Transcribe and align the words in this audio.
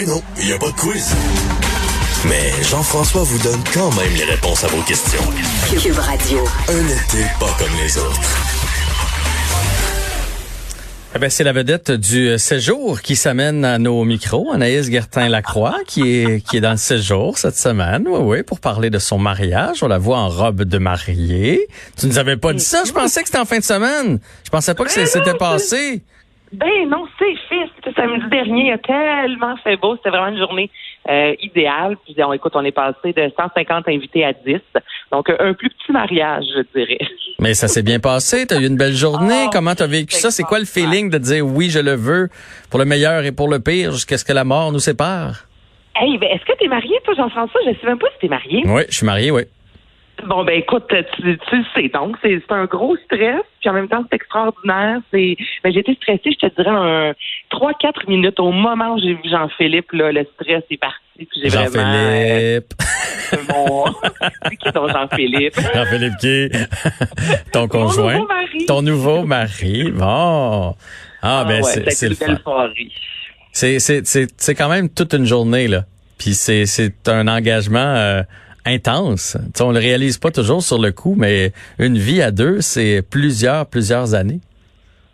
Ben 0.00 0.08
non, 0.08 0.22
il 0.38 0.46
n'y 0.46 0.52
a 0.54 0.58
pas 0.58 0.68
de 0.68 0.76
quiz. 0.76 1.14
Mais 2.26 2.52
Jean-François 2.62 3.22
vous 3.22 3.38
donne 3.42 3.60
quand 3.74 3.90
même 3.96 4.14
les 4.14 4.24
réponses 4.24 4.64
à 4.64 4.68
vos 4.68 4.80
questions. 4.82 5.20
Cube 5.78 5.98
Radio. 5.98 6.38
Un 6.68 6.86
été 6.86 7.26
pas 7.38 7.54
comme 7.58 7.76
les 7.82 7.98
autres. 7.98 8.20
Eh 11.14 11.18
ben, 11.18 11.28
c'est 11.28 11.44
la 11.44 11.52
vedette 11.52 11.90
du 11.90 12.38
séjour 12.38 13.02
qui 13.02 13.14
s'amène 13.14 13.62
à 13.62 13.78
nos 13.78 14.04
micros, 14.04 14.50
Anaïs 14.52 14.90
Gertin-Lacroix, 14.90 15.76
qui 15.86 16.22
est, 16.22 16.46
qui 16.46 16.56
est 16.56 16.60
dans 16.60 16.70
le 16.70 16.76
séjour 16.78 17.36
cette 17.36 17.58
semaine, 17.58 18.04
oui, 18.08 18.20
oui, 18.22 18.42
pour 18.42 18.60
parler 18.60 18.88
de 18.88 18.98
son 18.98 19.18
mariage. 19.18 19.82
On 19.82 19.88
la 19.88 19.98
voit 19.98 20.18
en 20.18 20.30
robe 20.30 20.62
de 20.62 20.78
mariée. 20.78 21.68
Tu 21.98 22.06
nous 22.06 22.16
avais 22.16 22.38
pas 22.38 22.54
dit 22.54 22.64
ça? 22.64 22.84
Je 22.86 22.92
pensais 22.92 23.20
que 23.20 23.26
c'était 23.26 23.40
en 23.40 23.44
fin 23.44 23.58
de 23.58 23.64
semaine. 23.64 24.18
Je 24.44 24.50
pensais 24.50 24.72
pas 24.72 24.84
que 24.84 24.94
Ben 24.94 25.06
c'était 25.06 25.34
passé. 25.34 26.02
Ben 26.52 26.88
non, 26.88 27.06
c'est 27.18 27.36
fait. 27.48 27.68
C'était 27.76 28.00
samedi 28.00 28.28
dernier. 28.28 28.66
Il 28.68 28.72
a 28.72 28.78
tellement 28.78 29.56
fait 29.58 29.76
beau. 29.76 29.96
C'était 29.96 30.10
vraiment 30.10 30.28
une 30.28 30.38
journée 30.38 30.68
euh, 31.08 31.34
idéale. 31.40 31.96
Puis 32.04 32.16
on, 32.24 32.32
écoute, 32.32 32.52
on 32.56 32.64
est 32.64 32.72
passé 32.72 33.12
de 33.12 33.30
150 33.36 33.88
invités 33.88 34.24
à 34.24 34.32
10. 34.32 34.56
Donc 35.12 35.30
un 35.30 35.54
plus 35.54 35.70
petit 35.70 35.92
mariage, 35.92 36.44
je 36.56 36.62
dirais. 36.78 36.98
Mais 37.38 37.54
ça 37.54 37.68
s'est 37.68 37.82
bien 37.82 38.00
passé. 38.00 38.46
T'as 38.46 38.60
eu 38.60 38.66
une 38.66 38.76
belle 38.76 38.94
journée. 38.94 39.44
Oh, 39.46 39.50
Comment 39.52 39.74
t'as 39.74 39.86
vécu 39.86 40.16
ça? 40.16 40.30
C'est 40.30 40.42
quoi 40.42 40.58
le 40.58 40.64
feeling 40.64 41.08
de 41.08 41.18
dire 41.18 41.46
oui, 41.46 41.70
je 41.70 41.78
le 41.78 41.94
veux 41.94 42.28
pour 42.68 42.80
le 42.80 42.84
meilleur 42.84 43.24
et 43.24 43.32
pour 43.32 43.48
le 43.48 43.60
pire 43.60 43.92
jusqu'à 43.92 44.18
ce 44.18 44.24
que 44.24 44.32
la 44.32 44.44
mort 44.44 44.72
nous 44.72 44.80
sépare? 44.80 45.46
Hey, 45.96 46.18
ben, 46.18 46.30
est-ce 46.30 46.44
que 46.44 46.56
t'es 46.58 46.68
marié, 46.68 46.98
toi, 47.04 47.14
Jean-François? 47.14 47.60
Je 47.66 47.72
sais 47.78 47.86
même 47.86 47.98
pas 47.98 48.08
si 48.14 48.20
t'es 48.20 48.28
marié. 48.28 48.62
Oui, 48.64 48.82
je 48.88 48.96
suis 48.96 49.06
marié, 49.06 49.30
oui. 49.30 49.42
Bon, 50.26 50.44
ben 50.44 50.58
écoute, 50.58 50.84
tu, 50.88 51.38
tu 51.38 51.56
le 51.56 51.64
sais. 51.74 51.88
Donc, 51.88 52.16
c'est 52.22 52.40
c'est 52.46 52.54
un 52.54 52.64
gros 52.66 52.96
stress. 53.04 53.42
Puis 53.60 53.68
en 53.68 53.72
même 53.74 53.88
temps, 53.88 54.04
c'est 54.08 54.16
extraordinaire. 54.16 55.00
C'est, 55.12 55.36
ben, 55.62 55.72
j'ai 55.72 55.80
été 55.80 55.94
stressée, 55.94 56.30
je 56.40 56.48
te 56.48 56.54
dirais, 56.54 56.70
un 56.70 57.12
3-4 57.52 58.08
minutes. 58.08 58.40
Au 58.40 58.52
moment 58.52 58.94
où 58.94 58.98
j'ai 59.00 59.14
vu 59.14 59.28
Jean-Philippe, 59.28 59.92
là, 59.92 60.12
le 60.12 60.26
stress 60.34 60.62
est 60.70 60.76
parti. 60.76 60.96
Puis 61.16 61.28
j'ai 61.42 61.48
vraiment... 61.48 61.84
euh, 61.84 62.60
Jean-Philippe. 63.30 63.48
mon... 63.48 63.84
c'est 64.48 64.56
qui 64.56 64.72
ton 64.72 64.88
Jean-Philippe? 64.88 65.54
Jean-Philippe 65.74 66.16
qui? 66.20 66.48
Ton 67.52 67.68
conjoint? 67.68 68.14
nouveau 68.14 68.26
mari. 68.26 68.66
Ton 68.66 68.82
nouveau 68.82 69.24
mari. 69.24 69.90
Bon. 69.92 70.74
Ah, 71.22 71.44
ben, 71.46 71.62
ouais, 71.62 71.62
c'est. 71.62 71.90
C'est, 73.52 73.80
c'est, 73.80 74.06
c'est, 74.06 74.28
c'est 74.36 74.54
quand 74.54 74.68
même 74.68 74.88
toute 74.88 75.12
une 75.12 75.26
journée, 75.26 75.68
là. 75.68 75.84
Puis 76.18 76.34
c'est, 76.34 76.66
c'est 76.66 77.08
un 77.08 77.26
engagement 77.28 77.78
euh, 77.78 78.22
intense. 78.64 79.36
On 79.60 79.72
le 79.72 79.78
réalise 79.78 80.18
pas 80.18 80.30
toujours 80.30 80.62
sur 80.62 80.78
le 80.78 80.92
coup, 80.92 81.14
mais 81.16 81.52
une 81.78 81.98
vie 81.98 82.22
à 82.22 82.30
deux, 82.30 82.60
c'est 82.60 83.02
plusieurs, 83.02 83.66
plusieurs 83.66 84.14
années. 84.14 84.40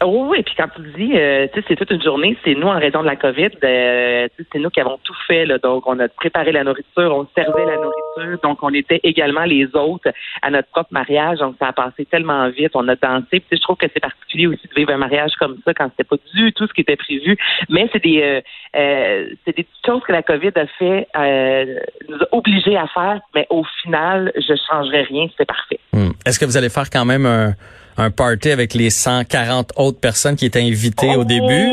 Oh 0.03 0.27
oui, 0.29 0.43
puis 0.43 0.55
quand 0.55 0.69
tu 0.77 0.83
dis, 0.95 1.17
euh, 1.17 1.47
tu 1.55 1.59
sais, 1.61 1.67
c'est 1.69 1.77
toute 1.77 1.91
une 1.91 2.03
journée, 2.03 2.37
c'est 2.45 2.55
nous 2.55 2.67
en 2.67 2.79
raison 2.79 3.01
de 3.01 3.07
la 3.07 3.17
COVID, 3.17 3.49
euh, 3.65 4.29
c'est 4.53 4.59
nous 4.59 4.69
qui 4.69 4.81
avons 4.81 4.99
tout 5.03 5.17
fait. 5.27 5.47
Là, 5.47 5.57
donc, 5.57 5.87
on 5.87 5.99
a 5.99 6.09
préparé 6.09 6.53
la 6.53 6.65
nourriture, 6.65 7.17
on 7.17 7.27
servait 7.35 7.65
la 7.65 7.77
nourriture, 7.77 8.39
donc 8.43 8.59
on 8.63 8.75
était 8.75 9.01
également 9.05 9.45
les 9.45 9.75
autres 9.75 10.11
à 10.43 10.51
notre 10.51 10.69
propre 10.69 10.91
mariage. 10.93 11.39
Donc, 11.39 11.57
ça 11.59 11.69
a 11.69 11.73
passé 11.73 12.05
tellement 12.05 12.47
vite, 12.51 12.73
on 12.75 12.87
a 12.89 12.95
dansé. 12.95 13.41
Puis, 13.41 13.45
je 13.53 13.61
trouve 13.63 13.77
que 13.79 13.87
c'est 13.93 14.01
particulier 14.01 14.47
aussi 14.47 14.69
de 14.69 14.75
vivre 14.75 14.93
un 14.93 14.99
mariage 14.99 15.33
comme 15.39 15.57
ça 15.65 15.73
quand 15.73 15.89
c'était 15.91 16.05
pas 16.05 16.17
du 16.35 16.53
tout 16.53 16.67
ce 16.67 16.75
qui 16.75 16.83
était 16.83 16.97
prévu. 16.97 17.39
Mais 17.71 17.89
c'est 17.91 18.03
des, 18.03 18.21
euh, 18.21 18.41
euh, 18.77 19.31
c'est 19.47 19.57
des 19.57 19.67
choses 19.87 20.03
que 20.07 20.13
la 20.13 20.23
COVID 20.23 20.53
a 20.57 20.67
fait, 20.79 21.09
euh, 21.17 21.79
nous 22.07 22.19
a 22.19 22.29
obligés 22.33 22.77
à 22.77 22.87
faire. 22.89 23.21
Mais 23.35 23.47
au 23.49 23.65
final, 23.83 24.31
je 24.37 24.55
changerais 24.69 25.05
rien, 25.05 25.27
c'était 25.31 25.47
parfait. 25.47 25.81
Hmm. 25.95 26.11
Est-ce 26.27 26.39
que 26.39 26.45
vous 26.45 26.59
allez 26.59 26.69
faire 26.69 26.91
quand 26.91 27.07
même 27.07 27.25
un, 27.25 27.55
un 27.99 28.11
party 28.11 28.51
avec 28.51 28.75
les 28.75 28.91
140 28.91 29.73
autres 29.77 29.99
personnes 30.01 30.37
qui 30.37 30.45
étaient 30.47 30.63
invitées 30.63 31.17
au 31.17 31.21
Oh, 31.21 31.25
début? 31.25 31.69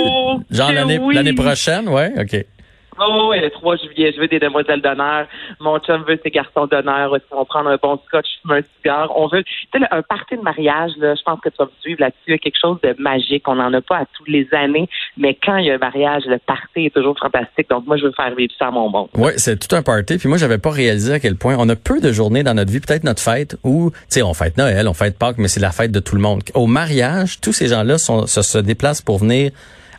Genre 0.52 0.72
l'année, 0.72 1.00
oui. 1.00 1.16
l'année 1.16 1.34
prochaine? 1.34 1.88
Ouais, 1.90 2.12
OK. 2.20 2.46
Oh, 3.00 3.34
le 3.36 3.50
3 3.50 3.76
juillet, 3.78 4.12
je 4.16 4.22
veux 4.22 4.28
des 4.28 4.40
demoiselles 4.40 4.82
d'honneur. 4.82 5.28
Mon 5.60 5.80
chum 5.80 6.04
veut 6.04 6.20
ses 6.24 6.30
garçons 6.30 6.68
d'honneur. 6.68 7.12
aussi. 7.12 7.26
On 7.32 7.40
va 7.40 7.46
prendre 7.46 7.70
un 7.70 7.78
bon 7.82 8.00
scotch, 8.08 8.28
un 8.50 8.62
cigare. 8.78 9.12
On 9.16 9.28
veut, 9.28 9.44
tu 9.44 9.68
sais, 9.74 9.86
un 9.92 10.02
party 10.02 10.38
de 10.38 10.42
mariage, 10.42 10.92
là, 10.98 11.16
je 11.16 11.22
pense 11.24 11.40
que 11.42 11.50
tu 11.50 11.56
vas 11.58 11.66
me 11.66 11.82
suivre 11.82 12.02
là-dessus. 12.02 12.20
Il 12.28 12.32
y 12.32 12.36
a 12.36 12.38
quelque 12.38 12.60
chose 12.60 12.78
de 12.82 12.96
magique. 13.00 13.48
On 13.48 13.56
n'en 13.56 13.74
a 13.74 13.82
pas 13.82 13.98
à 13.98 14.06
toutes 14.14 14.28
les 14.28 14.48
années. 14.54 14.88
Mais 15.18 15.38
quand 15.42 15.58
il 15.58 15.66
y 15.66 15.72
a 15.72 15.76
un 15.76 15.78
mariage, 15.78 16.24
le 16.26 16.38
party 16.38 16.86
est 16.86 16.94
toujours 16.94 17.18
fantastique. 17.18 17.70
Donc, 17.70 17.86
moi, 17.88 17.98
je 17.98 18.06
veux 18.06 18.12
faire 18.12 18.34
vivre 18.36 18.54
ça 18.58 18.68
à 18.68 18.72
mon 18.72 18.90
monde. 18.90 19.10
Oui, 19.16 19.32
c'est 19.38 19.58
tout 19.60 19.76
un 19.76 19.82
party. 19.82 20.18
Puis 20.18 20.30
moi, 20.30 20.38
j'avais 20.38 20.58
pas 20.58 20.72
réalisé 20.72 21.14
à 21.14 21.20
quel 21.20 21.36
point 21.36 21.56
on 21.58 21.68
a 21.70 21.76
peu 21.76 22.00
de 22.00 22.12
journées 22.12 22.44
dans 22.44 22.54
notre 22.54 22.72
vie, 22.72 22.80
peut-être 22.80 23.04
notre 23.04 23.22
fête, 23.22 23.58
où, 23.64 23.92
tu 23.92 23.98
sais, 24.10 24.22
on 24.22 24.34
fête 24.34 24.58
Noël, 24.58 24.88
on 24.88 24.94
fête 24.94 25.18
Pâques, 25.18 25.38
mais 25.38 25.48
c'est 25.48 25.60
la 25.60 25.72
fête 25.72 25.92
de 25.92 26.00
tout 26.00 26.16
le 26.16 26.22
monde. 26.22 26.42
Au 26.54 26.68
mariage, 26.68 27.40
tous 27.42 27.54
ces 27.54 27.68
gens-là 27.68 27.98
se 27.98 28.58
déplacent 28.60 29.02
pour 29.02 29.20
venir 29.20 29.52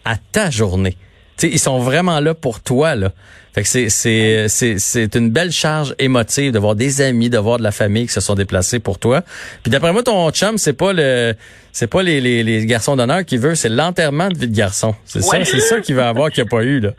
à 0.05 0.17
ta 0.33 0.51
journée. 0.51 0.97
Tu 1.37 1.49
sais, 1.49 1.53
ils 1.53 1.59
sont 1.59 1.79
vraiment 1.79 2.21
là 2.21 2.35
pour 2.35 2.61
toi, 2.61 2.95
là. 2.95 3.13
Fait 3.55 3.63
que 3.63 3.69
c'est, 3.69 3.89
c'est, 3.89 4.49
c'est, 4.49 4.81
c'est 4.81 5.15
une 5.15 5.31
belle 5.31 5.53
charge 5.53 5.95
émotive 6.01 6.51
de 6.51 6.59
voir 6.59 6.75
des 6.75 7.01
amis, 7.01 7.31
de 7.31 7.39
voir 7.39 7.59
de 7.59 7.63
la 7.63 7.71
famille 7.71 8.07
qui 8.09 8.13
se 8.13 8.21
sont 8.21 8.35
déplacés 8.35 8.81
pour 8.81 8.99
toi. 8.99 9.23
Puis 9.63 9.71
d'après 9.71 9.93
moi, 9.93 10.03
ton 10.03 10.29
chum, 10.33 10.59
c'est 10.59 10.73
pas 10.73 10.93
le, 10.93 11.35
c'est 11.71 11.87
pas 11.87 12.03
les, 12.03 12.21
les, 12.21 12.43
les 12.43 12.67
garçons 12.67 12.97
d'honneur 12.97 13.25
qu'il 13.25 13.39
veut, 13.39 13.55
c'est 13.55 13.69
l'enterrement 13.69 14.29
de 14.29 14.37
vie 14.37 14.49
de 14.49 14.57
garçon. 14.57 14.97
C'est 15.07 15.23
ça, 15.23 15.45
c'est 15.45 15.61
ça 15.61 15.81
qu'il 15.81 15.95
veut 15.95 16.03
avoir 16.03 16.31
qu'il 16.33 16.43
n'y 16.43 16.49
a 16.49 16.51
pas 16.51 16.65
eu, 16.65 16.81
là. 16.81 16.91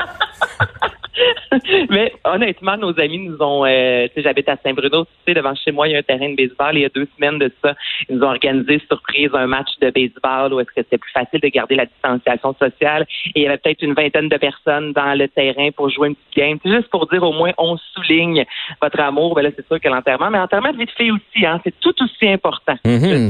Mais 1.89 2.13
honnêtement, 2.23 2.77
nos 2.77 2.97
amis 2.99 3.19
nous 3.19 3.38
ont, 3.41 3.66
euh, 3.66 4.07
tu 4.07 4.13
sais, 4.16 4.21
j'habite 4.23 4.49
à 4.49 4.57
Saint-Bruno, 4.63 5.05
tu 5.05 5.11
sais, 5.27 5.33
devant 5.33 5.53
chez 5.55 5.71
moi, 5.71 5.88
il 5.88 5.91
y 5.93 5.95
a 5.95 5.99
un 5.99 6.03
terrain 6.03 6.29
de 6.29 6.35
baseball. 6.35 6.75
Il 6.77 6.81
y 6.81 6.85
a 6.85 6.89
deux 6.89 7.07
semaines 7.17 7.39
de 7.39 7.51
ça, 7.63 7.73
ils 8.09 8.16
nous 8.17 8.23
ont 8.23 8.29
organisé 8.29 8.81
surprise 8.88 9.29
un 9.33 9.47
match 9.47 9.69
de 9.81 9.89
baseball 9.89 10.53
où 10.53 10.59
est-ce 10.59 10.67
que 10.69 10.73
c'était 10.77 10.97
plus 10.97 11.11
facile 11.11 11.39
de 11.41 11.47
garder 11.47 11.75
la 11.75 11.85
distanciation 11.85 12.55
sociale. 12.59 13.05
Et 13.35 13.41
il 13.41 13.44
y 13.44 13.47
avait 13.47 13.57
peut-être 13.57 13.81
une 13.81 13.94
vingtaine 13.94 14.29
de 14.29 14.38
personnes 14.38 14.94
dans 14.94 15.17
le 15.17 15.27
terrain 15.27 15.69
pour 15.75 15.89
jouer 15.89 16.09
une 16.09 16.15
petite 16.15 16.35
game. 16.35 16.57
Juste 16.65 16.89
pour 16.89 17.07
dire 17.07 17.23
au 17.23 17.31
moins 17.33 17.51
on 17.57 17.77
souligne 17.94 18.45
votre 18.81 18.99
amour. 18.99 19.35
Ben 19.35 19.44
là, 19.44 19.49
c'est 19.55 19.65
sûr 19.67 19.79
que 19.79 19.88
l'enterrement, 19.88 20.29
mais 20.31 20.38
l'enterrement 20.38 20.71
de 20.71 20.77
vie 20.77 20.85
de 20.85 20.91
fille 20.91 21.11
aussi, 21.11 21.45
hein, 21.45 21.59
c'est 21.63 21.73
tout 21.79 21.94
aussi 22.03 22.27
important. 22.31 22.75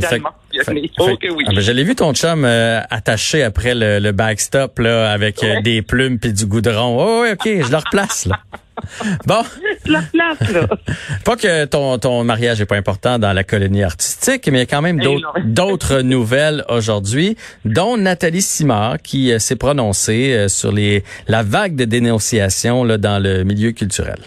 Fait- 0.01 0.19
Oh 0.97 1.17
que 1.17 1.27
oui. 1.29 1.43
Ah, 1.47 1.51
ben, 1.53 1.59
je 1.61 1.71
l'ai 1.71 1.83
vu 1.83 1.95
ton 1.95 2.13
chum 2.13 2.45
euh, 2.45 2.79
attaché 2.89 3.43
après 3.43 3.75
le, 3.75 3.99
le 3.99 4.11
backstop 4.11 4.79
là 4.79 5.11
avec 5.11 5.43
euh, 5.43 5.61
des 5.61 5.81
plumes 5.81 6.19
puis 6.19 6.31
du 6.33 6.45
goudron. 6.45 6.97
Oh 6.99 7.21
oui, 7.23 7.29
OK, 7.33 7.43
je 7.45 7.69
le 7.71 7.77
replace 7.77 8.14
là. 8.25 8.39
Bon, 9.25 9.41
La 9.85 10.01
place, 10.01 10.51
là. 10.51 10.67
pas 11.23 11.35
que 11.37 11.65
ton 11.65 11.97
ton 11.97 12.23
mariage 12.23 12.59
est 12.59 12.65
pas 12.65 12.75
important 12.75 13.17
dans 13.19 13.31
la 13.31 13.43
colonie 13.43 13.83
artistique, 13.83 14.47
mais 14.47 14.57
il 14.57 14.59
y 14.59 14.63
a 14.63 14.65
quand 14.65 14.81
même 14.81 15.01
Eh 15.01 15.41
d'autres 15.45 16.01
nouvelles 16.13 16.63
aujourd'hui, 16.69 17.37
dont 17.63 17.97
Nathalie 17.97 18.41
Simard 18.41 19.01
qui 19.01 19.31
euh, 19.31 19.39
s'est 19.39 19.55
prononcée 19.55 20.33
euh, 20.33 20.47
sur 20.49 20.71
les 20.71 21.03
la 21.27 21.41
vague 21.41 21.75
de 21.75 21.85
dénonciation 21.85 22.83
là 22.83 22.97
dans 22.97 23.17
le 23.17 23.43
milieu 23.43 23.71
culturel. 23.71 24.19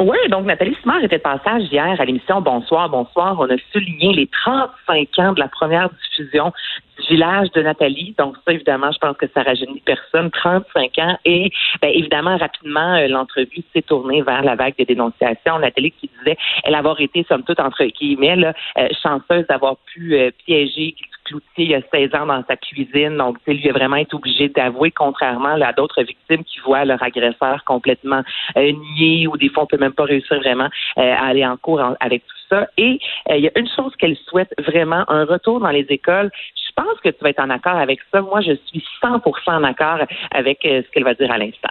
Oui, 0.00 0.16
donc 0.30 0.46
Nathalie 0.46 0.74
Simard 0.80 1.04
était 1.04 1.18
de 1.18 1.22
passage 1.22 1.64
hier 1.70 2.00
à 2.00 2.04
l'émission 2.06 2.40
Bonsoir, 2.40 2.88
Bonsoir. 2.88 3.36
On 3.38 3.50
a 3.50 3.56
souligné 3.70 4.14
les 4.14 4.26
35 4.28 5.18
ans 5.18 5.32
de 5.34 5.40
la 5.40 5.48
première 5.48 5.90
diffusion 5.90 6.54
du 6.98 7.06
village 7.06 7.50
de 7.50 7.60
Nathalie. 7.60 8.14
Donc 8.16 8.34
ça, 8.46 8.54
évidemment, 8.54 8.90
je 8.92 8.98
pense 8.98 9.14
que 9.18 9.26
ça 9.34 9.42
rajeunit 9.42 9.82
personne. 9.84 10.30
35 10.30 10.98
ans. 11.00 11.18
Et 11.26 11.52
ben, 11.82 11.90
évidemment, 11.94 12.38
rapidement, 12.38 12.94
euh, 12.94 13.08
l'entrevue 13.08 13.62
s'est 13.74 13.82
tournée 13.82 14.22
vers 14.22 14.42
la 14.42 14.54
vague 14.54 14.74
des 14.78 14.86
dénonciations. 14.86 15.58
Nathalie 15.58 15.90
qui 15.90 16.10
disait 16.18 16.38
elle 16.64 16.76
avoir 16.76 16.98
été, 16.98 17.26
somme 17.28 17.42
toute, 17.42 17.60
entre 17.60 17.84
guillemets, 17.84 18.36
là, 18.36 18.54
euh, 18.78 18.88
chanceuse 19.02 19.46
d'avoir 19.48 19.76
pu 19.92 20.14
euh, 20.14 20.30
piéger 20.46 20.94
Cloutier 21.30 21.64
il 21.64 21.70
y 21.70 21.74
a 21.74 21.80
16 21.92 22.14
ans 22.14 22.26
dans 22.26 22.42
sa 22.48 22.56
cuisine. 22.56 23.16
Donc, 23.16 23.38
tu 23.38 23.44
sais, 23.46 23.54
lui 23.54 23.68
a 23.70 23.72
vraiment 23.72 23.96
été 23.96 24.14
obligé 24.14 24.48
d'avouer, 24.48 24.90
contrairement 24.90 25.54
là, 25.56 25.68
à 25.68 25.72
d'autres 25.72 26.02
victimes 26.02 26.42
qui 26.44 26.58
voient 26.60 26.84
leur 26.84 27.02
agresseur 27.02 27.62
complètement 27.64 28.22
euh, 28.56 28.72
nié 28.96 29.26
ou 29.28 29.36
des 29.36 29.48
fois 29.48 29.62
on 29.62 29.66
peut 29.66 29.78
même 29.78 29.92
pas 29.92 30.04
réussir 30.04 30.38
vraiment 30.40 30.68
euh, 30.98 31.14
à 31.14 31.26
aller 31.26 31.46
en 31.46 31.56
cours 31.56 31.80
en- 31.80 31.94
avec 32.00 32.22
tout 32.26 32.36
ça. 32.48 32.66
Et 32.76 32.98
euh, 33.30 33.36
il 33.36 33.44
y 33.44 33.48
a 33.48 33.56
une 33.58 33.68
chose 33.76 33.94
qu'elle 33.96 34.16
souhaite 34.28 34.52
vraiment, 34.58 35.04
un 35.08 35.24
retour 35.24 35.60
dans 35.60 35.70
les 35.70 35.86
écoles. 35.88 36.30
Je 36.56 36.72
pense 36.82 36.98
que 37.02 37.08
tu 37.10 37.22
vas 37.22 37.30
être 37.30 37.40
en 37.40 37.50
accord 37.50 37.76
avec 37.76 38.00
ça. 38.12 38.20
Moi, 38.22 38.40
je 38.40 38.52
suis 38.66 38.82
100% 39.02 39.20
en 39.48 39.64
accord 39.64 39.98
avec 40.32 40.64
euh, 40.64 40.82
ce 40.84 40.90
qu'elle 40.90 41.04
va 41.04 41.14
dire 41.14 41.30
à 41.30 41.38
l'instant. 41.38 41.70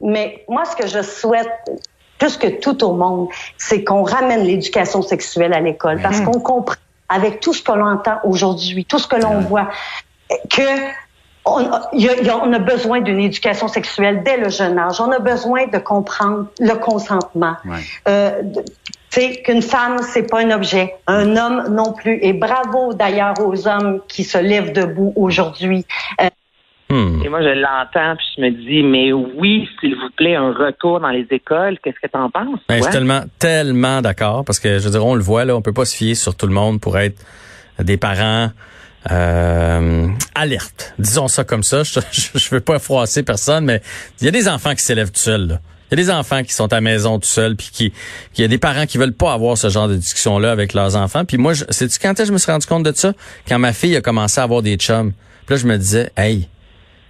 Mais 0.00 0.44
moi, 0.48 0.64
ce 0.64 0.76
que 0.76 0.86
je 0.86 1.02
souhaite, 1.02 1.48
plus 2.18 2.36
que 2.36 2.60
tout 2.60 2.82
au 2.84 2.92
monde, 2.94 3.28
c'est 3.56 3.84
qu'on 3.84 4.02
ramène 4.02 4.44
l'éducation 4.44 5.02
sexuelle 5.02 5.52
à 5.52 5.60
l'école. 5.60 6.00
Parce 6.02 6.20
qu'on 6.20 6.40
comprend, 6.40 6.76
avec 7.08 7.40
tout 7.40 7.54
ce 7.54 7.62
que 7.62 7.72
l'on 7.72 7.86
entend 7.92 8.18
aujourd'hui, 8.24 8.84
tout 8.84 8.98
ce 8.98 9.06
que 9.06 9.16
l'on 9.16 9.40
voit, 9.40 9.68
que 10.50 10.62
on, 11.44 11.60
a- 11.72 11.88
on 12.42 12.52
a 12.52 12.58
besoin 12.58 13.00
d'une 13.00 13.20
éducation 13.20 13.68
sexuelle 13.68 14.22
dès 14.22 14.36
le 14.36 14.50
jeune 14.50 14.78
âge. 14.78 15.00
On 15.00 15.10
a 15.10 15.18
besoin 15.18 15.66
de 15.66 15.78
comprendre 15.78 16.46
le 16.60 16.74
consentement. 16.74 17.54
Euh, 18.08 18.42
de- 18.42 18.60
tu 19.10 19.20
sais, 19.22 19.42
qu'une 19.42 19.62
femme, 19.62 19.96
c'est 20.02 20.24
pas 20.24 20.40
un 20.40 20.50
objet, 20.50 20.94
un 21.06 21.34
homme 21.38 21.68
non 21.74 21.94
plus. 21.94 22.18
Et 22.20 22.34
bravo 22.34 22.92
d'ailleurs 22.92 23.34
aux 23.42 23.66
hommes 23.66 24.00
qui 24.06 24.22
se 24.24 24.36
lèvent 24.36 24.72
debout 24.74 25.14
aujourd'hui. 25.16 25.86
Euh, 26.20 26.28
Hmm. 26.90 27.22
Et 27.22 27.28
moi, 27.28 27.42
je 27.42 27.48
l'entends, 27.48 28.16
puis 28.16 28.26
je 28.36 28.42
me 28.42 28.50
dis, 28.50 28.82
mais 28.82 29.12
oui, 29.12 29.68
s'il 29.78 29.94
vous 29.94 30.10
plaît, 30.16 30.36
un 30.36 30.52
retour 30.52 31.00
dans 31.00 31.10
les 31.10 31.26
écoles. 31.30 31.78
Qu'est-ce 31.82 32.00
que 32.00 32.10
tu 32.10 32.18
en 32.18 32.30
penses? 32.30 32.60
Ben, 32.68 32.78
je 32.78 32.82
suis 32.82 32.92
tellement, 32.92 33.22
tellement 33.38 34.00
d'accord 34.00 34.44
parce 34.44 34.58
que 34.58 34.78
je 34.78 34.84
veux 34.84 34.90
dire, 34.90 35.04
on 35.04 35.14
le 35.14 35.22
voit 35.22 35.44
là, 35.44 35.54
on 35.54 35.62
peut 35.62 35.74
pas 35.74 35.84
se 35.84 35.94
fier 35.94 36.14
sur 36.14 36.34
tout 36.34 36.46
le 36.46 36.54
monde 36.54 36.80
pour 36.80 36.96
être 36.98 37.20
des 37.78 37.98
parents 37.98 38.50
euh, 39.10 40.08
alerte. 40.34 40.94
Disons 40.98 41.28
ça 41.28 41.44
comme 41.44 41.62
ça. 41.62 41.82
Je, 41.84 42.00
je, 42.34 42.50
veux 42.50 42.60
pas 42.60 42.78
froisser 42.78 43.22
personne, 43.22 43.64
mais 43.64 43.80
il 44.20 44.24
y 44.24 44.28
a 44.28 44.30
des 44.30 44.48
enfants 44.48 44.74
qui 44.74 44.82
s'élèvent 44.82 45.12
tout 45.12 45.20
seuls. 45.20 45.60
Il 45.90 45.98
y 45.98 46.02
a 46.02 46.04
des 46.04 46.10
enfants 46.10 46.42
qui 46.42 46.52
sont 46.52 46.70
à 46.72 46.76
la 46.76 46.80
maison 46.82 47.18
tout 47.18 47.28
seuls, 47.28 47.56
puis 47.56 47.70
qui, 47.72 47.92
il 48.36 48.40
y 48.42 48.44
a 48.44 48.48
des 48.48 48.58
parents 48.58 48.84
qui 48.84 48.98
veulent 48.98 49.14
pas 49.14 49.32
avoir 49.32 49.56
ce 49.56 49.70
genre 49.70 49.88
de 49.88 49.96
discussion-là 49.96 50.50
avec 50.52 50.74
leurs 50.74 50.96
enfants. 50.96 51.24
Puis 51.24 51.38
moi, 51.38 51.54
c'est 51.70 51.98
quand 51.98 52.12
je 52.22 52.30
me 52.30 52.38
suis 52.38 52.50
rendu 52.50 52.66
compte 52.66 52.82
de 52.82 52.92
ça, 52.94 53.14
quand 53.48 53.58
ma 53.58 53.72
fille 53.72 53.96
a 53.96 54.02
commencé 54.02 54.40
à 54.40 54.44
avoir 54.44 54.60
des 54.60 54.76
chums. 54.76 55.12
Puis 55.46 55.54
là, 55.54 55.62
je 55.62 55.66
me 55.66 55.78
disais, 55.78 56.10
hey, 56.16 56.48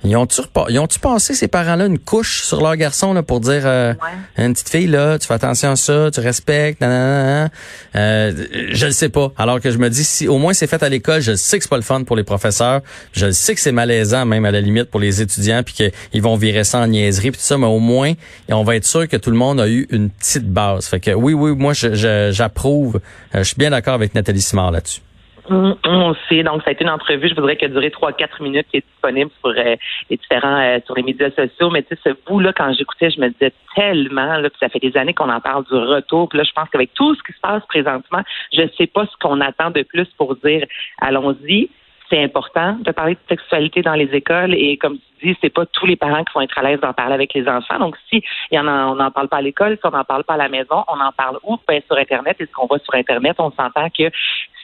ils 0.05 0.17
ont-tu 0.17 0.43
ont 0.43 0.87
passé 1.03 1.35
ces 1.35 1.49
parents-là 1.49 1.87
une 1.87 1.99
couche 1.99 2.43
sur 2.45 2.63
leur 2.63 2.77
garçon 2.77 3.13
là 3.13 3.23
pour 3.25 3.41
dire 3.41 3.63
euh, 3.65 3.95
une 4.37 4.53
petite 4.53 4.69
fille 4.69 4.87
là, 4.87 5.19
tu 5.19 5.27
fais 5.27 5.35
attention 5.35 5.73
à 5.73 5.77
ça, 5.77 6.11
tu 6.13 6.21
respectes, 6.21 6.81
nanana, 6.81 7.51
euh, 7.97 8.47
je 8.71 8.87
le 8.87 8.93
sais 8.93 9.09
pas. 9.09 9.33
Alors 9.37 9.61
que 9.61 9.71
je 9.71 9.79
me 9.79 9.91
dis 9.91 10.05
si 10.05 10.29
au 10.29 10.39
moins 10.39 10.53
c'est 10.53 10.69
fait 10.69 10.83
à 10.83 10.89
l'école, 10.89 11.21
je 11.21 11.35
sais 11.35 11.59
que 11.59 11.65
c'est 11.65 11.71
pas 11.71 11.77
le 11.77 11.83
fun 11.83 12.05
pour 12.05 12.15
les 12.15 12.23
professeurs, 12.23 12.81
je 13.13 13.31
sais 13.33 13.55
que 13.55 13.61
c'est 13.61 13.73
malaisant 13.73 14.25
même 14.25 14.45
à 14.45 14.53
la 14.53 14.61
limite 14.61 14.85
pour 14.85 15.01
les 15.01 15.21
étudiants 15.21 15.63
puis 15.65 15.75
qu'ils 15.75 16.23
vont 16.23 16.37
virer 16.37 16.63
ça 16.63 16.79
en 16.79 16.87
niaiserie 16.87 17.33
puis 17.33 17.41
tout 17.41 17.47
ça, 17.47 17.59
mais 17.59 17.67
au 17.67 17.81
moins 17.81 18.13
on 18.51 18.63
va 18.63 18.77
être 18.77 18.87
sûr 18.87 19.09
que 19.09 19.17
tout 19.17 19.31
le 19.31 19.37
monde 19.37 19.61
a 19.61 19.69
eu 19.69 19.89
une 19.91 20.11
petite 20.11 20.49
base. 20.49 20.87
Fait 20.87 21.01
que 21.01 21.11
oui 21.11 21.35
oui, 21.35 21.57
moi 21.57 21.73
j'approuve. 21.75 23.01
Je, 23.33 23.39
je, 23.39 23.45
suis 23.45 23.57
bien 23.57 23.71
d'accord 23.71 23.95
avec 23.95 24.15
Nathalie 24.15 24.43
Simard 24.43 24.71
là-dessus. 24.71 25.01
Moi 25.49 25.77
aussi. 26.11 26.43
Donc, 26.43 26.63
ça 26.63 26.71
a 26.71 26.73
été 26.73 26.85
une 26.85 26.91
entrevue, 26.91 27.29
je 27.29 27.35
voudrais 27.35 27.57
qu'elle 27.57 27.73
durer 27.73 27.91
trois, 27.91 28.13
quatre 28.13 28.43
minutes, 28.43 28.67
qui 28.71 28.79
est 28.79 28.85
disponible 28.87 29.31
sur 29.41 29.51
euh, 29.51 29.77
les 30.11 30.17
différents, 30.17 30.61
euh, 30.61 30.79
sur 30.85 30.95
les 30.95 31.03
médias 31.03 31.31
sociaux. 31.31 31.71
Mais 31.71 31.83
tu 31.83 31.95
sais, 31.95 32.01
ce 32.05 32.11
bout-là, 32.27 32.53
quand 32.53 32.73
j'écoutais, 32.73 33.11
je 33.11 33.21
me 33.21 33.29
disais 33.29 33.53
tellement, 33.75 34.37
là, 34.37 34.51
puis 34.51 34.59
ça 34.61 34.69
fait 34.69 34.79
des 34.79 34.97
années 34.97 35.15
qu'on 35.15 35.31
en 35.31 35.41
parle 35.41 35.65
du 35.65 35.75
retour. 35.75 36.29
Puis 36.29 36.39
là, 36.39 36.45
je 36.45 36.53
pense 36.53 36.69
qu'avec 36.71 36.93
tout 36.95 37.15
ce 37.15 37.23
qui 37.23 37.33
se 37.33 37.41
passe 37.41 37.65
présentement, 37.67 38.23
je 38.53 38.63
ne 38.63 38.69
sais 38.77 38.87
pas 38.87 39.07
ce 39.07 39.17
qu'on 39.21 39.41
attend 39.41 39.71
de 39.71 39.83
plus 39.83 40.07
pour 40.17 40.37
dire 40.37 40.65
allons-y 41.01 41.71
c'est 42.11 42.23
important 42.23 42.77
de 42.81 42.91
parler 42.91 43.15
de 43.15 43.21
sexualité 43.29 43.83
dans 43.83 43.95
les 43.95 44.09
écoles 44.15 44.55
et 44.55 44.77
comme 44.77 44.99
tu 44.99 45.29
dis, 45.29 45.39
c'est 45.41 45.51
pas 45.51 45.67
tous 45.67 45.87
les 45.87 45.97
parents 45.97 46.25
qui 46.25 46.33
vont 46.35 46.41
être 46.41 46.57
à 46.59 46.63
l'aise 46.63 46.81
d'en 46.81 46.93
parler 46.93 47.15
avec 47.15 47.35
les 47.35 47.47
enfants. 47.49 47.79
Donc 47.79 47.97
si 48.09 48.23
y 48.51 48.59
en 48.59 48.67
a, 48.67 48.87
on 48.87 48.95
n'en 48.95 49.11
parle 49.11 49.29
pas 49.29 49.39
à 49.39 49.43
l'école, 49.43 49.77
si 49.77 49.87
on 49.87 49.91
n'en 49.91 50.05
parle 50.05 50.25
pas 50.25 50.35
à 50.35 50.39
la 50.39 50.49
maison, 50.49 50.85
on 50.89 51.01
en 51.01 51.13
parle 51.13 51.39
où? 51.43 51.59
Ben 51.67 51.83
sur 51.87 51.97
internet. 51.97 52.37
Et 52.41 52.47
ce 52.47 52.53
qu'on 52.53 52.67
voit 52.67 52.79
sur 52.79 52.95
internet, 52.95 53.37
on 53.39 53.51
s'entend 53.51 53.89
que 53.91 54.11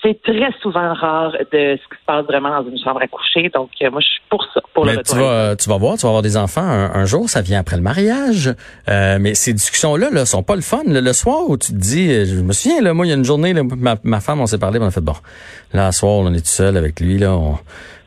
c'est 0.05 0.21
très 0.23 0.53
souvent 0.61 0.93
rare 0.93 1.33
de 1.33 1.77
ce 1.77 1.89
qui 1.89 2.01
se 2.01 2.05
passe 2.07 2.25
vraiment 2.27 2.51
dans 2.51 2.69
une 2.69 2.79
chambre 2.79 3.01
à 3.03 3.07
coucher. 3.07 3.51
Donc 3.55 3.71
euh, 3.81 3.91
moi 3.91 4.01
je 4.01 4.07
suis 4.07 4.23
pour 4.29 4.45
ça, 4.53 4.61
pour 4.75 4.85
le 4.85 5.03
Tu 5.03 5.17
vas, 5.17 5.57
tu 5.57 5.69
vas 5.69 5.79
voir, 5.79 5.97
tu 5.97 6.03
vas 6.03 6.09
avoir 6.09 6.23
des 6.23 6.37
enfants 6.37 6.63
un, 6.63 7.05
jour, 7.07 7.29
ça 7.29 7.41
vient 7.41 7.61
après 7.61 7.77
le 7.77 7.83
mariage. 7.83 8.55
Euh, 8.89 9.19
mais 9.21 9.35
ces 9.35 9.53
discussions 9.53 9.97
là, 9.97 10.25
sont 10.27 10.43
pas 10.43 10.57
le 10.57 10.63
fun. 10.63 10.83
Le, 10.87 11.13
soir 11.13 11.49
où 11.49 11.57
tu 11.57 11.73
te 11.73 11.79
dis, 11.79 12.27
je 12.27 12.41
me 12.41 12.53
souviens 12.53 12.83
là, 12.83 12.93
moi 12.93 13.07
il 13.07 13.11
y 13.11 13.13
a 13.13 13.17
une 13.17 13.25
journée, 13.25 13.55
ma, 13.55 13.97
ma 14.03 14.21
femme, 14.21 14.41
on 14.41 14.47
s'est 14.47 14.59
parlé, 14.59 14.79
on 14.81 14.87
a 14.87 14.91
fait 14.91 15.01
bon. 15.01 15.15
Là, 15.73 15.91
ce 15.93 16.01
soir, 16.01 16.13
on 16.13 16.33
est 16.35 16.41
tout 16.41 16.47
seul 16.47 16.77
avec 16.77 17.01
lui 17.01 17.19
là. 17.19 17.33
On, 17.33 17.59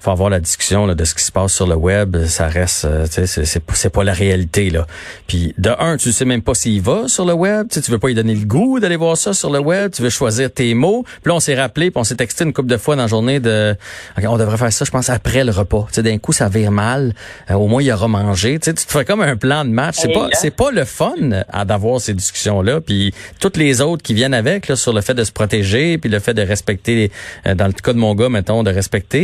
faut 0.07 0.11
avoir 0.11 0.29
la 0.29 0.39
discussion 0.39 0.85
là, 0.85 0.95
de 0.95 1.03
ce 1.03 1.13
qui 1.13 1.21
se 1.21 1.33
passe 1.33 1.53
sur 1.53 1.67
le 1.67 1.75
web. 1.75 2.15
Ça 2.27 2.47
reste, 2.47 2.85
euh, 2.85 3.05
tu 3.07 3.27
sais, 3.27 3.43
c'est 3.43 3.59
pas, 3.59 3.73
pas 3.89 4.03
la 4.05 4.13
réalité 4.13 4.69
là. 4.69 4.87
Puis 5.27 5.53
de 5.57 5.69
un, 5.79 5.97
tu 5.97 6.13
sais 6.13 6.23
même 6.23 6.41
pas 6.41 6.53
s'il 6.53 6.81
va 6.81 7.09
sur 7.09 7.25
le 7.25 7.33
web. 7.33 7.67
Tu 7.69 7.75
sais, 7.75 7.81
tu 7.81 7.91
veux 7.91 7.99
pas 7.99 8.07
lui 8.07 8.15
donner 8.15 8.33
le 8.33 8.45
goût 8.45 8.79
d'aller 8.79 8.95
voir 8.95 9.17
ça 9.17 9.33
sur 9.33 9.51
le 9.51 9.59
web. 9.59 9.91
Tu 9.91 10.01
veux 10.01 10.09
choisir 10.09 10.49
tes 10.49 10.73
mots. 10.75 11.03
Puis 11.03 11.29
là, 11.29 11.35
on 11.35 11.41
s'est 11.41 11.55
rappelé, 11.55 11.91
puis 11.91 11.99
on 11.99 12.05
s'est 12.05 12.15
texté 12.15 12.45
une 12.45 12.53
couple 12.53 12.69
de 12.69 12.77
fois 12.77 12.95
dans 12.95 13.01
la 13.01 13.09
journée 13.09 13.41
de, 13.41 13.75
on 14.23 14.37
devrait 14.37 14.55
faire 14.55 14.71
ça, 14.71 14.85
je 14.85 14.91
pense 14.91 15.09
après 15.09 15.43
le 15.43 15.51
repas. 15.51 15.87
Tu 15.89 15.95
sais, 15.95 16.03
d'un 16.03 16.17
coup, 16.19 16.31
ça 16.31 16.47
vire 16.47 16.71
mal. 16.71 17.13
Euh, 17.51 17.55
au 17.55 17.67
moins, 17.67 17.83
il 17.83 17.91
aura 17.91 18.07
mangé. 18.07 18.59
Tu 18.59 18.73
te 18.73 18.79
fais 18.79 19.03
comme 19.03 19.19
un 19.19 19.35
plan 19.35 19.65
de 19.65 19.71
match. 19.71 19.97
C'est 19.97 20.13
pas, 20.13 20.29
c'est 20.31 20.55
pas 20.55 20.71
le 20.71 20.85
fun 20.85 21.15
à 21.49 21.65
d'avoir 21.65 21.99
ces 21.99 22.13
discussions 22.13 22.61
là. 22.61 22.79
Puis 22.79 23.13
toutes 23.41 23.57
les 23.57 23.81
autres 23.81 24.03
qui 24.03 24.13
viennent 24.13 24.33
avec 24.33 24.69
là, 24.69 24.77
sur 24.77 24.93
le 24.93 25.01
fait 25.01 25.15
de 25.15 25.25
se 25.25 25.33
protéger, 25.33 25.97
puis 25.97 26.09
le 26.09 26.19
fait 26.19 26.33
de 26.33 26.43
respecter, 26.43 27.11
euh, 27.45 27.55
dans 27.55 27.67
le 27.67 27.73
cas 27.73 27.91
de 27.91 27.99
mon 27.99 28.15
gars, 28.15 28.29
mettons, 28.29 28.63
de 28.63 28.71
respecter 28.71 29.17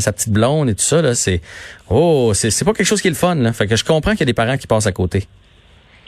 sa 0.00 0.12
petite 0.12 0.25
blonde 0.30 0.68
et 0.68 0.74
tout 0.74 0.82
ça, 0.82 1.02
là, 1.02 1.14
c'est, 1.14 1.40
oh, 1.90 2.32
c'est, 2.34 2.64
pas 2.64 2.72
quelque 2.72 2.86
chose 2.86 3.00
qui 3.00 3.08
est 3.08 3.10
le 3.10 3.16
fun, 3.16 3.34
là. 3.34 3.52
Fait 3.52 3.66
que 3.66 3.76
je 3.76 3.84
comprends 3.84 4.12
qu'il 4.12 4.20
y 4.20 4.24
a 4.24 4.26
des 4.26 4.34
parents 4.34 4.56
qui 4.56 4.66
passent 4.66 4.86
à 4.86 4.92
côté. 4.92 5.24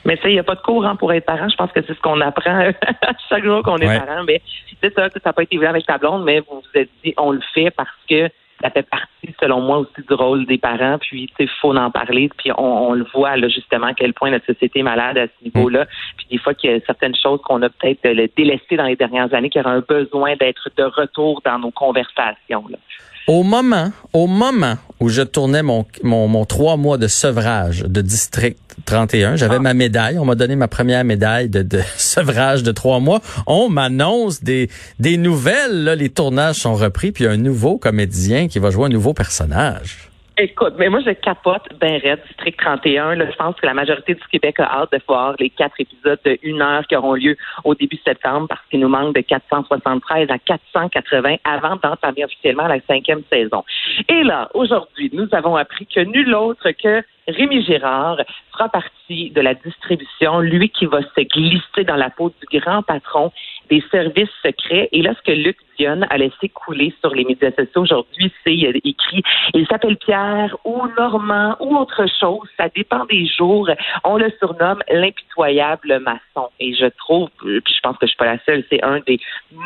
Mais 0.04 0.16
sais, 0.16 0.30
il 0.30 0.34
n'y 0.34 0.38
a 0.38 0.44
pas 0.44 0.54
de 0.54 0.60
courant 0.60 0.96
pour 0.96 1.12
être 1.12 1.26
parent. 1.26 1.48
Je 1.48 1.56
pense 1.56 1.72
que 1.72 1.80
c'est 1.86 1.94
ce 1.94 2.00
qu'on 2.00 2.20
apprend 2.20 2.70
chaque 3.28 3.44
jour 3.44 3.62
qu'on 3.62 3.78
est 3.78 3.98
parent. 3.98 4.24
Mais 4.26 4.40
c'est 4.82 4.94
ça, 4.94 5.08
ça 5.10 5.20
n'a 5.26 5.32
pas 5.32 5.42
été 5.42 5.56
évident 5.56 5.70
avec 5.70 5.86
ta 5.86 5.98
blonde, 5.98 6.24
mais 6.24 6.40
vous 6.40 6.62
vous 6.62 6.80
êtes 6.80 6.90
dit, 7.04 7.14
on 7.16 7.32
le 7.32 7.40
fait 7.54 7.70
parce 7.70 7.90
que 8.08 8.30
ça 8.62 8.70
fait 8.70 8.88
partie, 8.88 9.34
selon 9.40 9.60
moi, 9.60 9.78
aussi 9.78 10.06
du 10.08 10.14
rôle 10.14 10.44
des 10.46 10.58
parents. 10.58 10.98
Puis, 10.98 11.30
il 11.38 11.48
faut 11.60 11.76
en 11.76 11.90
parler. 11.90 12.28
Puis, 12.36 12.50
on, 12.56 12.92
le 12.92 13.04
voit, 13.14 13.36
là, 13.36 13.48
justement, 13.48 13.86
à 13.86 13.94
quel 13.94 14.14
point 14.14 14.30
notre 14.30 14.46
société 14.46 14.80
est 14.80 14.82
malade 14.82 15.16
à 15.18 15.26
ce 15.26 15.44
niveau-là. 15.44 15.86
Puis, 16.16 16.26
des 16.30 16.38
fois, 16.38 16.54
qu'il 16.54 16.70
y 16.70 16.74
a 16.74 16.80
certaines 16.86 17.14
choses 17.14 17.40
qu'on 17.42 17.62
a 17.62 17.68
peut-être 17.68 18.02
délaissées 18.36 18.76
dans 18.76 18.86
les 18.86 18.96
dernières 18.96 19.32
années 19.32 19.50
qui 19.50 19.60
auraient 19.60 19.70
un 19.70 19.84
besoin 19.86 20.36
d'être 20.36 20.70
de 20.76 20.82
retour 20.82 21.40
dans 21.44 21.58
nos 21.58 21.70
conversations. 21.70 22.64
Là. 22.68 22.78
Au 23.28 23.42
moment, 23.42 23.92
au 24.14 24.26
moment 24.26 24.78
où 25.00 25.10
je 25.10 25.20
tournais 25.20 25.62
mon, 25.62 25.84
mon, 26.02 26.46
trois 26.46 26.78
mois 26.78 26.96
de 26.96 27.08
sevrage 27.08 27.82
de 27.82 28.00
district 28.00 28.58
31, 28.86 29.36
j'avais 29.36 29.56
ah. 29.56 29.60
ma 29.60 29.74
médaille. 29.74 30.18
On 30.18 30.24
m'a 30.24 30.34
donné 30.34 30.56
ma 30.56 30.66
première 30.66 31.04
médaille 31.04 31.50
de, 31.50 31.60
de 31.60 31.80
sevrage 31.98 32.62
de 32.62 32.72
trois 32.72 33.00
mois. 33.00 33.20
On 33.46 33.68
m'annonce 33.68 34.42
des, 34.42 34.70
des 34.98 35.18
nouvelles. 35.18 35.84
Là, 35.84 35.94
les 35.94 36.08
tournages 36.08 36.56
sont 36.56 36.74
repris, 36.74 37.12
puis 37.12 37.26
un 37.26 37.36
nouveau 37.36 37.76
comédien 37.76 38.48
qui 38.48 38.58
va 38.60 38.70
jouer 38.70 38.86
un 38.86 38.88
nouveau 38.88 39.12
personnage. 39.12 40.08
Écoute, 40.40 40.74
mais 40.78 40.88
moi, 40.88 41.00
je 41.04 41.10
capote 41.10 41.66
ben 41.80 42.00
Red, 42.00 42.20
District 42.28 42.56
31. 42.56 43.16
Là, 43.16 43.28
je 43.28 43.34
pense 43.34 43.56
que 43.56 43.66
la 43.66 43.74
majorité 43.74 44.14
du 44.14 44.22
Québec 44.30 44.60
a 44.60 44.82
hâte 44.82 44.92
de 44.92 45.00
voir 45.08 45.34
les 45.40 45.50
quatre 45.50 45.74
épisodes 45.80 46.20
de 46.24 46.38
une 46.44 46.62
heure 46.62 46.86
qui 46.86 46.94
auront 46.94 47.14
lieu 47.14 47.36
au 47.64 47.74
début 47.74 47.98
septembre 48.06 48.46
parce 48.48 48.60
qu'il 48.70 48.78
nous 48.78 48.88
manque 48.88 49.16
de 49.16 49.20
473 49.20 50.30
à 50.30 50.38
480 50.38 51.38
avant 51.42 51.74
d'entamer 51.82 52.24
officiellement 52.24 52.68
la 52.68 52.78
cinquième 52.86 53.22
saison. 53.28 53.64
Et 54.08 54.22
là, 54.22 54.48
aujourd'hui, 54.54 55.10
nous 55.12 55.26
avons 55.32 55.56
appris 55.56 55.86
que 55.86 56.00
nul 56.00 56.32
autre 56.32 56.70
que 56.70 57.02
Rémi 57.26 57.62
Girard 57.64 58.18
fera 58.52 58.68
partie 58.68 59.30
de 59.30 59.40
la 59.40 59.54
distribution, 59.54 60.38
lui 60.38 60.70
qui 60.70 60.86
va 60.86 61.00
se 61.02 61.20
glisser 61.20 61.84
dans 61.84 61.96
la 61.96 62.10
peau 62.10 62.30
du 62.30 62.60
grand 62.60 62.82
patron 62.82 63.32
des 63.70 63.82
services 63.90 64.28
secrets. 64.42 64.88
Et 64.92 65.02
là, 65.02 65.14
ce 65.16 65.22
que 65.22 65.36
Luc 65.36 65.56
Dion 65.78 66.02
a 66.10 66.18
laissé 66.18 66.48
couler 66.48 66.94
sur 67.00 67.14
les 67.14 67.24
médias 67.24 67.52
sociaux 67.52 67.82
aujourd'hui, 67.82 68.32
c'est 68.44 68.54
écrit 68.54 69.22
il 69.54 69.66
s'appelle 69.66 69.96
Pierre 69.96 70.56
ou 70.64 70.82
Normand 70.96 71.56
ou 71.60 71.76
autre 71.76 72.04
chose. 72.20 72.48
Ça 72.56 72.68
dépend 72.74 73.04
des 73.06 73.26
jours. 73.26 73.68
On 74.04 74.16
le 74.16 74.30
surnomme 74.38 74.82
l'impitoyable 74.88 76.00
maçon. 76.00 76.48
Et 76.60 76.74
je 76.74 76.86
trouve, 76.98 77.28
puis 77.40 77.74
je 77.74 77.80
pense 77.82 77.96
que 77.98 78.06
je 78.06 78.08
suis 78.08 78.16
pas 78.16 78.26
la 78.26 78.38
seule, 78.44 78.64
c'est 78.70 78.82
un 78.84 79.00
des 79.06 79.18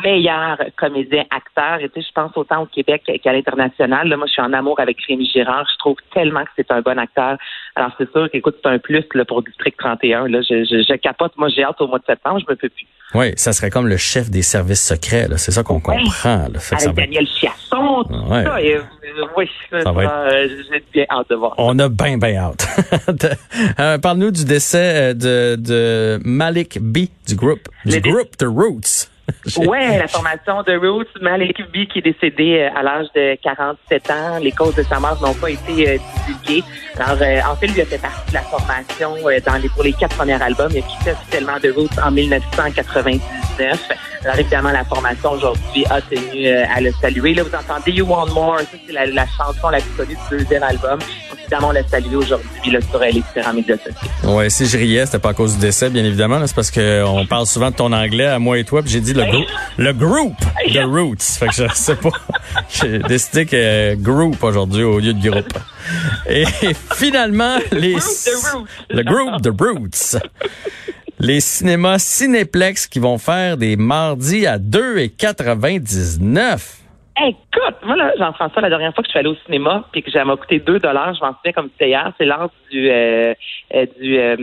meilleurs 0.03 0.59
comédiens 0.77 1.25
acteurs. 1.29 1.79
Et 1.79 1.89
tu 1.89 2.01
sais, 2.01 2.07
je 2.07 2.13
pense 2.13 2.31
autant 2.35 2.63
au 2.63 2.65
Québec 2.65 3.03
qu'à 3.23 3.33
l'international. 3.33 4.07
Là, 4.07 4.17
moi, 4.17 4.27
je 4.27 4.33
suis 4.33 4.41
en 4.41 4.53
amour 4.53 4.79
avec 4.79 5.01
Rémi 5.07 5.25
Girard. 5.25 5.67
Je 5.71 5.77
trouve 5.77 5.97
tellement 6.13 6.43
que 6.43 6.51
c'est 6.55 6.71
un 6.71 6.81
bon 6.81 6.97
acteur. 6.97 7.37
Alors, 7.75 7.91
c'est 7.97 8.11
sûr 8.11 8.29
qu'écoute, 8.31 8.55
c'est 8.63 8.69
un 8.69 8.79
plus 8.79 9.05
là, 9.13 9.25
pour 9.25 9.41
District 9.43 9.77
31. 9.77 10.27
Là, 10.27 10.41
je 10.41 10.95
capote. 10.95 11.33
Moi, 11.37 11.49
j'ai 11.49 11.63
hâte 11.63 11.81
au 11.81 11.87
mois 11.87 11.99
de 11.99 12.05
septembre. 12.05 12.39
Je 12.39 12.51
me 12.51 12.55
peux 12.55 12.69
plus. 12.69 12.87
Oui, 13.13 13.33
ça 13.35 13.53
serait 13.53 13.69
comme 13.69 13.87
le 13.87 13.92
chef 13.97 14.29
des 14.29 14.41
services 14.41 14.83
secrets. 14.83 15.27
C'est 15.37 15.51
ça 15.51 15.63
qu'on 15.63 15.79
comprend. 15.79 16.47
Là. 16.51 16.59
Fait 16.59 16.75
Avec 16.75 16.95
Daniel 16.95 17.27
Chiasson, 17.27 18.05
ouais. 18.29 18.43
ça. 18.43 18.61
Et, 18.61 18.75
euh, 18.75 18.81
oui, 19.37 19.49
ça, 19.69 19.91
va 19.91 20.25
euh, 20.27 20.47
j'ai 20.71 20.83
bien 20.93 21.05
hâte 21.09 21.29
de 21.29 21.35
voir. 21.35 21.53
On 21.57 21.77
a 21.79 21.89
bien, 21.89 22.17
bien 22.17 22.35
hâte. 22.37 22.67
euh, 23.79 23.97
Parle-nous 23.97 24.31
du 24.31 24.45
décès 24.45 24.77
euh, 24.77 25.13
de, 25.13 25.55
de 25.55 26.19
Malik 26.23 26.79
B 26.81 27.07
du 27.27 27.35
groupe, 27.35 27.69
du 27.85 27.99
groupe 28.01 28.35
The 28.37 28.45
Roots. 28.47 29.09
oui, 29.57 29.97
la 29.97 30.07
formation 30.07 30.63
de 30.63 30.75
Roots, 30.75 31.21
Malik 31.21 31.61
B 31.71 31.85
qui 31.91 31.99
est 31.99 32.01
décédé 32.01 32.69
à 32.75 32.83
l'âge 32.83 33.07
de 33.15 33.35
47 33.41 34.11
ans. 34.11 34.39
Les 34.41 34.51
causes 34.51 34.75
de 34.75 34.83
sa 34.83 34.99
mort 34.99 35.17
n'ont 35.21 35.33
pas 35.33 35.49
été 35.49 35.99
divulguées. 36.27 36.63
Alors, 36.99 37.17
en 37.51 37.55
fait, 37.55 37.67
lui 37.67 37.81
a 37.81 37.85
fait 37.85 37.97
partie 37.97 38.29
de 38.29 38.33
la 38.33 38.41
formation 38.41 39.15
dans 39.45 39.61
les, 39.61 39.69
pour 39.69 39.83
les 39.83 39.93
quatre 39.93 40.15
premiers 40.15 40.41
albums. 40.41 40.71
Il 40.71 40.79
a 40.79 40.81
quitté 40.81 41.11
officiellement 41.11 41.59
The 41.61 41.73
Roots 41.75 41.99
en 42.03 42.11
1999. 42.11 43.89
Alors 44.25 44.39
évidemment, 44.39 44.71
la 44.71 44.85
formation 44.85 45.31
aujourd'hui 45.33 45.85
a 45.89 45.99
tenu 46.01 46.47
euh, 46.47 46.63
à 46.73 46.79
le 46.79 46.91
saluer. 47.01 47.33
Là, 47.33 47.43
vous 47.43 47.53
entendez 47.53 47.91
You 47.91 48.05
Want 48.05 48.27
More, 48.27 48.59
ça 48.59 48.77
c'est 48.87 48.93
la, 48.93 49.05
la, 49.05 49.25
chanson 49.25 49.67
la 49.69 49.79
plus 49.79 49.91
connue 49.97 50.15
du 50.15 50.37
deuxième 50.37 50.63
album. 50.63 50.97
Donc, 50.99 51.39
évidemment, 51.41 51.67
on 51.67 51.71
l'a 51.71 51.85
salué 51.85 52.15
aujourd'hui 52.15 52.71
là, 52.71 52.79
sur 52.79 52.99
les 52.99 53.11
différents 53.11 53.53
médias 53.53 53.75
sociaux. 53.75 54.33
Ouais, 54.37 54.49
si 54.49 54.65
je 54.65 54.77
riais, 54.77 55.05
c'était 55.05 55.19
pas 55.19 55.31
à 55.31 55.33
cause 55.33 55.55
du 55.55 55.59
décès, 55.59 55.89
bien 55.89 56.05
évidemment. 56.05 56.39
C'est 56.47 56.55
parce 56.55 56.71
qu'on 56.71 57.25
parle 57.27 57.45
souvent 57.47 57.69
de 57.69 57.75
ton 57.75 57.91
anglais 57.91 58.27
à 58.27 58.39
moi 58.39 58.57
et 58.57 58.63
toi, 58.63 58.81
puis 58.81 58.91
j'ai 58.91 59.01
dit 59.01 59.12
le, 59.13 59.31
groupe, 59.31 59.49
le 59.77 59.93
group 59.93 60.35
The 60.71 60.85
Roots. 60.85 61.37
Fait 61.39 61.47
que 61.47 61.53
je 61.53 61.73
sais 61.73 61.95
pas. 61.95 62.09
j'ai 62.69 62.99
décidé 62.99 63.45
que 63.45 63.95
group 63.95 64.43
aujourd'hui 64.43 64.83
au 64.83 64.99
lieu 64.99 65.13
de 65.13 65.29
groupe. 65.29 65.57
Et 66.29 66.45
finalement, 66.95 67.57
les... 67.71 67.95
Le 68.89 69.03
groupe 69.03 69.41
The 69.41 69.59
Roots 69.59 70.19
les 71.23 71.39
cinémas 71.39 71.99
Cinéplex 71.99 72.87
qui 72.87 72.99
vont 72.99 73.17
faire 73.17 73.55
des 73.55 73.77
mardis 73.77 74.45
à 74.45 74.57
2,99. 74.57 76.81
Écoute, 77.15 77.75
moi 77.85 77.95
là, 77.95 78.11
Jean-François, 78.17 78.61
la 78.61 78.69
dernière 78.69 78.93
fois 78.93 79.03
que 79.03 79.07
je 79.07 79.11
suis 79.11 79.19
allé 79.19 79.29
au 79.29 79.35
cinéma 79.45 79.85
puis 79.91 80.03
que 80.03 80.11
ça 80.11 80.25
m'a 80.25 80.35
coûté 80.35 80.59
2 80.59 80.79
dollars, 80.79 81.13
je 81.13 81.21
m'en 81.21 81.33
souviens 81.35 81.53
comme 81.53 81.69
c'était 81.71 81.87
hier, 81.89 82.11
c'est 82.17 82.25
l'heure 82.25 82.49
du, 82.71 82.89
euh, 82.89 83.33
euh 83.73 83.85
du 84.01 84.17
euh, 84.17 84.35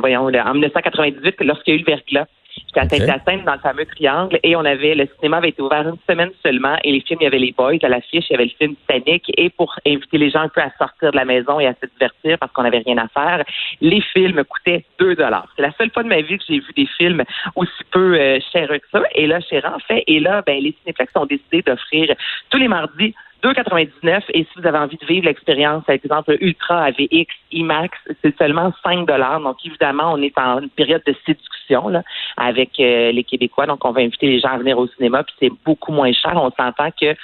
voyons, 0.00 0.26
en 0.26 0.52
1998, 0.52 1.36
lorsqu'il 1.40 1.74
y 1.74 1.76
a 1.76 1.80
eu 1.80 1.84
le 1.84 1.86
verglas. 1.86 2.26
J'étais 2.68 2.80
à 2.80 2.88
Saint-Hyacinthe, 2.88 3.44
dans 3.44 3.54
le 3.54 3.60
fameux 3.60 3.86
triangle, 3.86 4.38
et 4.42 4.54
on 4.54 4.64
avait, 4.64 4.94
le 4.94 5.08
cinéma 5.16 5.38
avait 5.38 5.48
été 5.50 5.62
ouvert 5.62 5.88
une 5.88 5.96
semaine 6.08 6.30
seulement, 6.44 6.76
et 6.84 6.92
les 6.92 7.00
films, 7.00 7.18
il 7.22 7.24
y 7.24 7.26
avait 7.26 7.38
les 7.38 7.52
Boys 7.52 7.78
à 7.82 7.88
l'affiche, 7.88 8.26
il 8.28 8.32
y 8.32 8.34
avait 8.34 8.44
le 8.44 8.50
film 8.50 8.76
Titanic, 8.76 9.24
et 9.36 9.50
pour 9.50 9.74
inviter 9.86 10.18
les 10.18 10.30
gens 10.30 10.40
un 10.40 10.48
peu 10.48 10.60
à 10.60 10.70
sortir 10.78 11.10
de 11.10 11.16
la 11.16 11.24
maison 11.24 11.58
et 11.60 11.66
à 11.66 11.74
se 11.74 11.86
divertir 11.86 12.38
parce 12.38 12.52
qu'on 12.52 12.62
n'avait 12.62 12.82
rien 12.84 12.98
à 12.98 13.08
faire, 13.08 13.44
les 13.80 14.00
films 14.00 14.44
coûtaient 14.44 14.84
2 14.98 15.16
dollars. 15.16 15.48
C'est 15.56 15.62
la 15.62 15.72
seule 15.72 15.90
fois 15.90 16.02
de 16.02 16.08
ma 16.08 16.20
vie 16.20 16.38
que 16.38 16.44
j'ai 16.46 16.58
vu 16.58 16.72
des 16.76 16.86
films 16.98 17.24
aussi 17.56 17.72
peu 17.90 18.14
euh, 18.14 18.38
chers 18.52 18.68
que 18.68 18.88
ça, 18.92 19.02
et 19.14 19.26
là, 19.26 19.40
cher 19.40 19.64
en 19.74 19.78
fait, 19.78 20.04
et 20.06 20.20
là, 20.20 20.42
ben, 20.46 20.62
les 20.62 20.74
cinéplex 20.82 21.10
ont 21.16 21.26
décidé 21.26 21.62
d'offrir 21.62 22.14
tous 22.50 22.58
les 22.58 22.68
mardis 22.68 23.14
2,99 23.42 24.22
et 24.34 24.44
si 24.44 24.48
vous 24.56 24.66
avez 24.66 24.78
envie 24.78 24.96
de 24.96 25.06
vivre 25.06 25.26
l'expérience, 25.26 25.84
par 25.84 25.94
exemple 25.94 26.36
Ultra 26.40 26.84
AVX, 26.84 27.32
IMAX, 27.52 27.96
c'est 28.22 28.36
seulement 28.36 28.72
5 28.82 29.06
dollars. 29.06 29.40
Donc 29.40 29.56
évidemment, 29.64 30.12
on 30.12 30.22
est 30.22 30.36
en 30.38 30.60
une 30.60 30.70
période 30.70 31.02
de 31.06 31.14
séduction 31.24 31.88
là, 31.88 32.02
avec 32.36 32.70
euh, 32.80 33.12
les 33.12 33.24
Québécois. 33.24 33.66
Donc 33.66 33.84
on 33.84 33.92
va 33.92 34.00
inviter 34.00 34.26
les 34.26 34.40
gens 34.40 34.48
à 34.48 34.58
venir 34.58 34.76
au 34.78 34.88
cinéma, 34.88 35.22
puis 35.22 35.34
c'est 35.40 35.52
beaucoup 35.64 35.92
moins 35.92 36.12
cher. 36.12 36.32
On 36.34 36.50
s'entend 36.50 36.90
que 36.90 37.14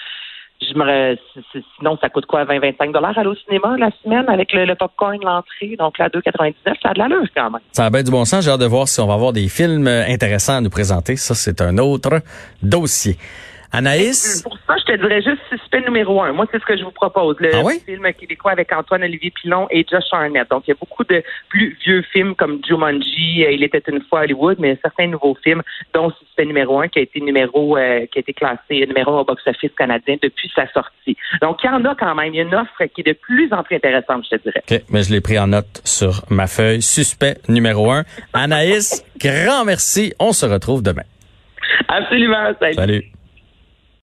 je 0.62 0.78
me 0.78 1.16
sinon 1.78 1.98
ça 2.00 2.08
coûte 2.08 2.26
quoi 2.26 2.44
20-25 2.44 2.92
dollars 2.92 3.18
aller 3.18 3.28
au 3.28 3.34
cinéma 3.34 3.76
la 3.76 3.90
semaine 4.02 4.28
avec 4.28 4.52
le, 4.52 4.72
popcorn 4.74 5.18
l'entrée? 5.22 5.76
Donc 5.76 5.98
là 5.98 6.08
2,99 6.08 6.54
ça 6.64 6.90
a 6.90 6.94
de 6.94 6.98
l'allure 7.00 7.26
quand 7.36 7.50
même. 7.50 7.60
Ça 7.72 7.86
a 7.86 7.90
bien 7.90 8.04
du 8.04 8.12
bon 8.12 8.24
sens. 8.24 8.44
J'ai 8.44 8.50
hâte 8.50 8.60
de 8.60 8.66
voir 8.66 8.86
si 8.86 9.00
on 9.00 9.06
va 9.06 9.14
avoir 9.14 9.32
des 9.32 9.48
films 9.48 9.88
intéressants 9.88 10.58
à 10.58 10.60
nous 10.60 10.70
présenter. 10.70 11.16
Ça 11.16 11.34
c'est 11.34 11.60
un 11.60 11.76
autre 11.78 12.20
dossier. 12.62 13.16
Anaïs? 13.74 14.42
Pour 14.42 14.56
ça, 14.68 14.76
je 14.78 14.92
te 14.92 14.96
dirais 14.96 15.20
juste 15.20 15.40
suspect 15.50 15.80
numéro 15.80 16.22
un. 16.22 16.32
Moi, 16.32 16.46
c'est 16.52 16.60
ce 16.60 16.64
que 16.64 16.76
je 16.76 16.84
vous 16.84 16.92
propose. 16.92 17.36
Le 17.40 17.50
ah 17.52 17.68
film 17.84 18.06
québécois 18.12 18.52
avec 18.52 18.72
Antoine-Olivier 18.72 19.32
Pilon 19.32 19.66
et 19.70 19.84
Josh 19.90 20.04
Arnett. 20.12 20.48
Donc, 20.48 20.62
il 20.66 20.70
y 20.70 20.72
a 20.74 20.76
beaucoup 20.78 21.02
de 21.02 21.24
plus 21.48 21.76
vieux 21.84 22.02
films 22.12 22.36
comme 22.36 22.60
Jumanji, 22.64 23.44
euh, 23.44 23.50
Il 23.50 23.64
était 23.64 23.82
une 23.88 24.00
fois 24.02 24.20
Hollywood, 24.20 24.58
mais 24.60 24.78
certains 24.80 25.08
nouveaux 25.08 25.36
films, 25.42 25.62
dont 25.92 26.10
Suspect 26.10 26.44
numéro 26.44 26.80
un, 26.80 26.86
qui 26.86 27.00
a 27.00 27.02
été 27.02 27.20
numéro, 27.20 27.76
euh, 27.76 28.06
qui 28.06 28.18
a 28.18 28.20
été 28.20 28.32
classé 28.32 28.86
numéro 28.86 29.18
au 29.18 29.24
box-office 29.24 29.72
canadien 29.76 30.16
depuis 30.22 30.52
sa 30.54 30.70
sortie. 30.72 31.16
Donc, 31.42 31.58
il 31.64 31.66
y 31.66 31.70
en 31.70 31.84
a 31.84 31.96
quand 31.96 32.14
même. 32.14 32.32
Il 32.32 32.36
y 32.36 32.40
a 32.40 32.44
une 32.44 32.54
offre 32.54 32.84
qui 32.94 33.00
est 33.00 33.08
de 33.08 33.12
plus 33.12 33.52
en 33.52 33.64
plus 33.64 33.76
intéressante, 33.76 34.24
je 34.30 34.36
te 34.36 34.42
dirais. 34.42 34.62
OK, 34.70 34.82
mais 34.90 35.02
je 35.02 35.10
l'ai 35.10 35.20
pris 35.20 35.38
en 35.38 35.48
note 35.48 35.82
sur 35.84 36.22
ma 36.30 36.46
feuille. 36.46 36.80
Suspect 36.80 37.38
numéro 37.48 37.90
un. 37.90 38.04
Anaïs, 38.32 39.04
grand 39.18 39.64
merci. 39.64 40.14
On 40.20 40.32
se 40.32 40.46
retrouve 40.46 40.82
demain. 40.82 41.02
Absolument. 41.88 42.52
Salut. 42.74 43.04